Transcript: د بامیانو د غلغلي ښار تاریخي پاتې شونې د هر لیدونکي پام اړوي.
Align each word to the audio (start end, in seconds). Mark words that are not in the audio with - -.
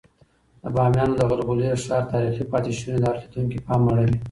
د 0.63 0.65
بامیانو 0.75 1.17
د 1.17 1.21
غلغلي 1.29 1.69
ښار 1.83 2.03
تاریخي 2.13 2.43
پاتې 2.51 2.71
شونې 2.79 2.97
د 3.01 3.05
هر 3.09 3.15
لیدونکي 3.21 3.57
پام 3.65 3.81
اړوي. 3.91 4.17